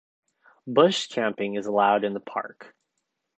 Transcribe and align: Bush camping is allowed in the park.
Bush 0.65 1.09
camping 1.09 1.53
is 1.53 1.67
allowed 1.67 2.03
in 2.03 2.15
the 2.15 2.19
park. 2.19 2.73